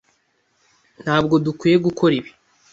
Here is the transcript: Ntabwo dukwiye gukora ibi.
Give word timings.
Ntabwo 1.03 1.33
dukwiye 1.45 1.77
gukora 1.85 2.13
ibi. 2.19 2.31